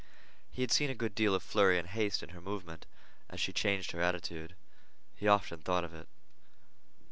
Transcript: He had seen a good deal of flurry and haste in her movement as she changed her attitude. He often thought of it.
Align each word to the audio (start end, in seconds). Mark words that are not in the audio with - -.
He 0.49 0.63
had 0.63 0.71
seen 0.71 0.89
a 0.89 0.95
good 0.95 1.13
deal 1.13 1.35
of 1.35 1.43
flurry 1.43 1.77
and 1.77 1.87
haste 1.87 2.23
in 2.23 2.29
her 2.29 2.41
movement 2.41 2.87
as 3.29 3.39
she 3.39 3.53
changed 3.53 3.91
her 3.91 4.01
attitude. 4.01 4.55
He 5.15 5.27
often 5.27 5.61
thought 5.61 5.83
of 5.85 5.93
it. 5.93 6.07